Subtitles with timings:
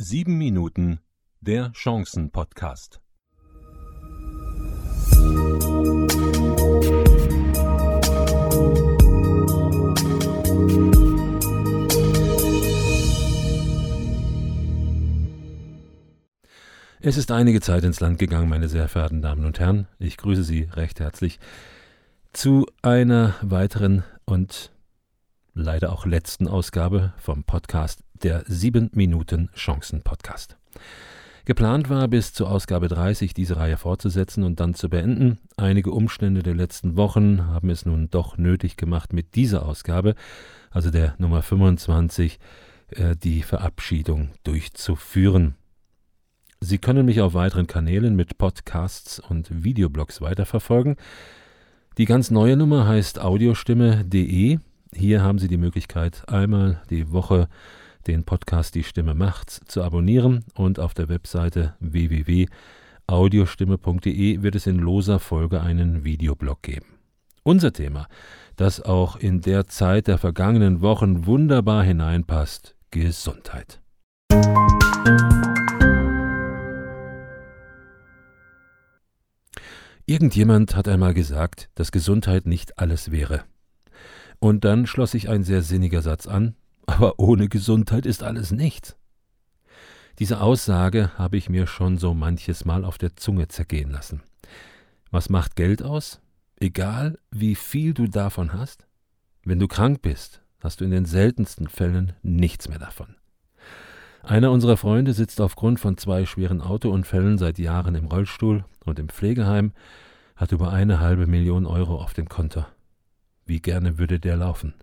[0.00, 1.00] Sieben Minuten
[1.40, 3.00] der Chancen-Podcast.
[17.00, 19.88] Es ist einige Zeit ins Land gegangen, meine sehr verehrten Damen und Herren.
[19.98, 21.40] Ich grüße Sie recht herzlich
[22.32, 24.70] zu einer weiteren und
[25.54, 30.56] leider auch letzten Ausgabe vom Podcast der 7 Minuten Chancen Podcast.
[31.48, 35.38] Geplant war, bis zur Ausgabe 30 diese Reihe fortzusetzen und dann zu beenden.
[35.56, 40.14] Einige Umstände der letzten Wochen haben es nun doch nötig gemacht, mit dieser Ausgabe,
[40.70, 42.38] also der Nummer 25,
[42.90, 45.54] äh, die Verabschiedung durchzuführen.
[46.60, 50.96] Sie können mich auf weiteren Kanälen mit Podcasts und Videoblogs weiterverfolgen.
[51.96, 54.58] Die ganz neue Nummer heißt audiostimme.de.
[54.94, 57.48] Hier haben Sie die Möglichkeit, einmal die Woche
[58.08, 64.78] den Podcast Die Stimme macht's zu abonnieren und auf der Webseite www.audiostimme.de wird es in
[64.78, 66.86] loser Folge einen Videoblog geben.
[67.42, 68.08] Unser Thema,
[68.56, 73.82] das auch in der Zeit der vergangenen Wochen wunderbar hineinpasst, Gesundheit.
[80.06, 83.42] Irgendjemand hat einmal gesagt, dass Gesundheit nicht alles wäre.
[84.38, 86.54] Und dann schloss sich ein sehr sinniger Satz an,
[86.88, 88.96] aber ohne Gesundheit ist alles nichts.
[90.18, 94.22] Diese Aussage habe ich mir schon so manches Mal auf der Zunge zergehen lassen.
[95.10, 96.20] Was macht Geld aus?
[96.58, 98.86] Egal, wie viel du davon hast?
[99.44, 103.14] Wenn du krank bist, hast du in den seltensten Fällen nichts mehr davon.
[104.22, 109.10] Einer unserer Freunde sitzt aufgrund von zwei schweren Autounfällen seit Jahren im Rollstuhl und im
[109.10, 109.72] Pflegeheim,
[110.36, 112.64] hat über eine halbe Million Euro auf dem Konto.
[113.44, 114.74] Wie gerne würde der laufen.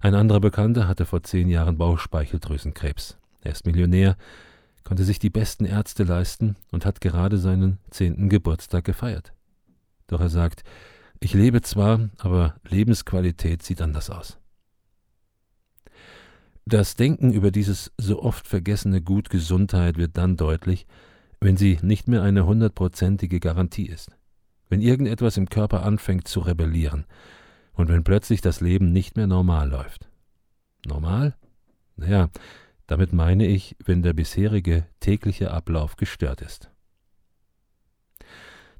[0.00, 3.16] Ein anderer Bekannter hatte vor zehn Jahren Bauchspeicheldrüsenkrebs.
[3.42, 4.16] Er ist Millionär,
[4.84, 9.32] konnte sich die besten Ärzte leisten und hat gerade seinen zehnten Geburtstag gefeiert.
[10.06, 10.62] Doch er sagt,
[11.20, 14.38] ich lebe zwar, aber Lebensqualität sieht anders aus.
[16.66, 20.86] Das Denken über dieses so oft vergessene Gut Gesundheit wird dann deutlich,
[21.40, 24.10] wenn sie nicht mehr eine hundertprozentige Garantie ist.
[24.70, 27.04] Wenn irgendetwas im Körper anfängt zu rebellieren,
[27.74, 30.08] und wenn plötzlich das Leben nicht mehr normal läuft.
[30.86, 31.34] Normal?
[31.96, 32.30] Naja,
[32.86, 36.70] damit meine ich, wenn der bisherige tägliche Ablauf gestört ist.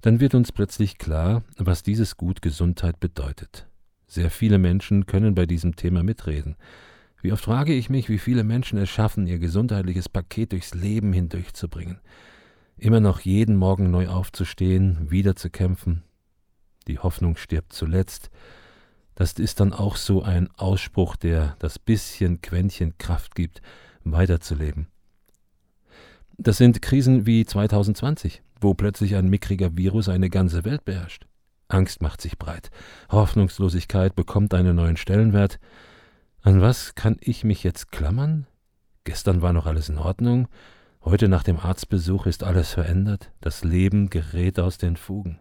[0.00, 3.66] Dann wird uns plötzlich klar, was dieses Gut Gesundheit bedeutet.
[4.06, 6.56] Sehr viele Menschen können bei diesem Thema mitreden.
[7.22, 11.14] Wie oft frage ich mich, wie viele Menschen es schaffen, ihr gesundheitliches Paket durchs Leben
[11.14, 12.00] hindurchzubringen.
[12.76, 16.02] Immer noch jeden Morgen neu aufzustehen, wieder zu kämpfen.
[16.86, 18.30] Die Hoffnung stirbt zuletzt,
[19.14, 23.62] das ist dann auch so ein Ausspruch, der das bisschen Quäntchen Kraft gibt,
[24.04, 24.88] weiterzuleben.
[26.36, 31.26] Das sind Krisen wie 2020, wo plötzlich ein mickriger Virus eine ganze Welt beherrscht.
[31.68, 32.70] Angst macht sich breit,
[33.10, 35.60] Hoffnungslosigkeit bekommt einen neuen Stellenwert.
[36.42, 38.46] An was kann ich mich jetzt klammern?
[39.04, 40.48] Gestern war noch alles in Ordnung,
[41.04, 45.38] heute nach dem Arztbesuch ist alles verändert, das Leben gerät aus den Fugen.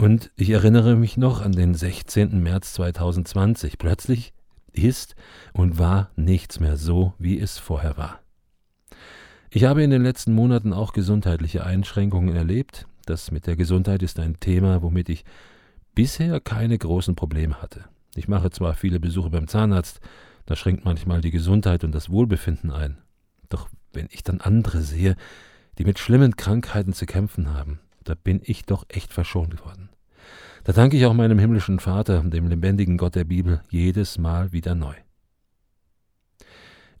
[0.00, 2.42] Und ich erinnere mich noch an den 16.
[2.42, 3.76] März 2020.
[3.76, 4.32] Plötzlich
[4.72, 5.14] ist
[5.52, 8.20] und war nichts mehr so, wie es vorher war.
[9.50, 12.86] Ich habe in den letzten Monaten auch gesundheitliche Einschränkungen erlebt.
[13.04, 15.26] Das mit der Gesundheit ist ein Thema, womit ich
[15.94, 17.84] bisher keine großen Probleme hatte.
[18.14, 20.00] Ich mache zwar viele Besuche beim Zahnarzt,
[20.46, 22.96] da schränkt manchmal die Gesundheit und das Wohlbefinden ein.
[23.50, 25.14] Doch wenn ich dann andere sehe,
[25.76, 29.90] die mit schlimmen Krankheiten zu kämpfen haben, da bin ich doch echt verschont worden.
[30.64, 34.74] Da danke ich auch meinem himmlischen Vater, dem lebendigen Gott der Bibel, jedes Mal wieder
[34.74, 34.94] neu.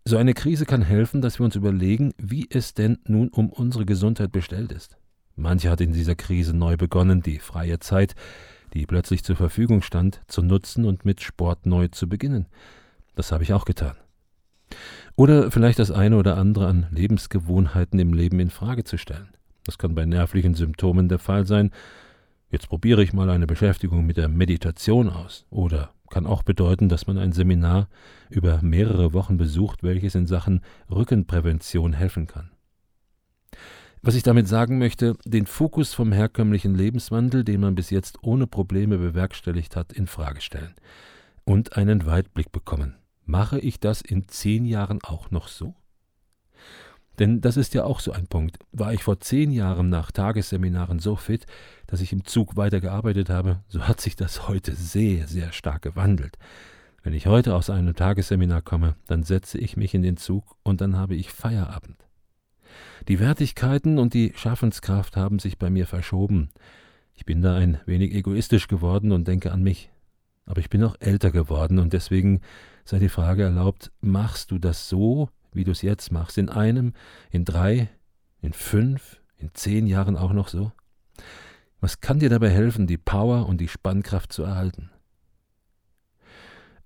[0.04, 3.84] So eine Krise kann helfen, dass wir uns überlegen, wie es denn nun um unsere
[3.84, 4.96] Gesundheit bestellt ist.
[5.36, 8.14] Manche hat in dieser Krise neu begonnen, die freie Zeit,
[8.72, 12.46] die plötzlich zur Verfügung stand, zu nutzen und mit Sport neu zu beginnen.
[13.14, 13.96] Das habe ich auch getan.
[15.16, 19.28] Oder vielleicht das eine oder andere an Lebensgewohnheiten im Leben in Frage zu stellen.
[19.64, 21.70] Das kann bei nervlichen Symptomen der Fall sein,
[22.50, 25.46] Jetzt probiere ich mal eine Beschäftigung mit der Meditation aus.
[25.50, 27.88] Oder kann auch bedeuten, dass man ein Seminar
[28.28, 30.60] über mehrere Wochen besucht, welches in Sachen
[30.90, 32.50] Rückenprävention helfen kann.
[34.02, 38.48] Was ich damit sagen möchte, den Fokus vom herkömmlichen Lebenswandel, den man bis jetzt ohne
[38.48, 40.74] Probleme bewerkstelligt hat, in Frage stellen
[41.44, 42.96] und einen Weitblick bekommen.
[43.26, 45.74] Mache ich das in zehn Jahren auch noch so?
[47.20, 48.58] Denn das ist ja auch so ein Punkt.
[48.72, 51.44] War ich vor zehn Jahren nach Tagesseminaren so fit,
[51.86, 56.38] dass ich im Zug weitergearbeitet habe, so hat sich das heute sehr, sehr stark gewandelt.
[57.02, 60.80] Wenn ich heute aus einem Tagesseminar komme, dann setze ich mich in den Zug und
[60.80, 62.06] dann habe ich Feierabend.
[63.06, 66.48] Die Wertigkeiten und die Schaffenskraft haben sich bei mir verschoben.
[67.14, 69.90] Ich bin da ein wenig egoistisch geworden und denke an mich.
[70.46, 72.40] Aber ich bin auch älter geworden und deswegen
[72.86, 76.92] sei die Frage erlaubt, machst du das so, wie du es jetzt machst, in einem,
[77.30, 77.88] in drei,
[78.40, 80.72] in fünf, in zehn Jahren auch noch so?
[81.80, 84.90] Was kann dir dabei helfen, die Power und die Spannkraft zu erhalten?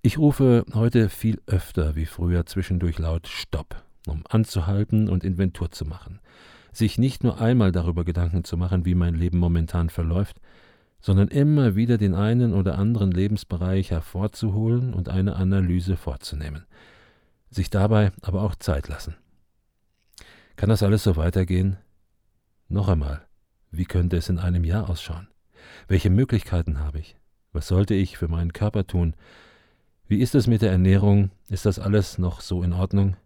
[0.01, 5.83] Ich rufe heute viel öfter wie früher zwischendurch laut Stopp, um anzuhalten und Inventur zu
[5.83, 6.19] machen,
[6.71, 10.39] sich nicht nur einmal darüber Gedanken zu machen, wie mein Leben momentan verläuft,
[11.01, 16.65] sondern immer wieder den einen oder anderen Lebensbereich hervorzuholen und eine Analyse vorzunehmen,
[17.49, 19.15] sich dabei aber auch Zeit lassen.
[20.55, 21.77] Kann das alles so weitergehen?
[22.67, 23.25] Noch einmal,
[23.71, 25.27] wie könnte es in einem Jahr ausschauen?
[25.87, 27.15] Welche Möglichkeiten habe ich?
[27.51, 29.15] Was sollte ich für meinen Körper tun?
[30.07, 31.31] Wie ist es mit der Ernährung?
[31.49, 33.17] Ist das alles noch so in Ordnung?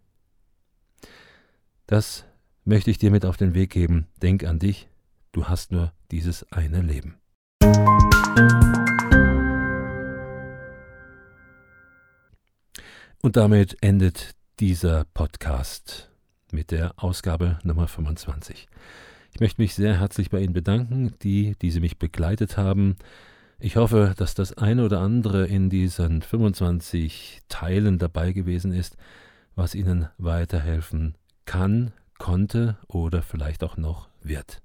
[1.86, 2.24] Das
[2.64, 4.06] möchte ich dir mit auf den Weg geben.
[4.22, 4.88] Denk an dich,
[5.32, 7.16] du hast nur dieses eine Leben.
[13.22, 14.30] Und damit endet
[14.60, 16.08] dieser Podcast
[16.52, 18.66] mit der Ausgabe Nummer 25.
[19.34, 22.96] Ich möchte mich sehr herzlich bei Ihnen bedanken, die, die Sie mich begleitet haben.
[23.58, 28.96] Ich hoffe, dass das eine oder andere in diesen 25 Teilen dabei gewesen ist,
[29.54, 31.14] was Ihnen weiterhelfen
[31.44, 34.62] kann, konnte oder vielleicht auch noch wird.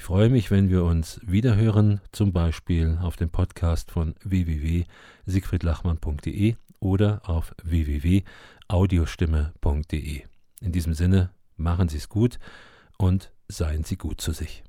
[0.00, 7.20] Ich freue mich, wenn wir uns wiederhören, zum Beispiel auf dem Podcast von www.siegfriedlachmann.de oder
[7.28, 10.22] auf www.audiostimme.de.
[10.62, 12.38] In diesem Sinne, machen Sie es gut
[12.96, 14.64] und seien Sie gut zu sich.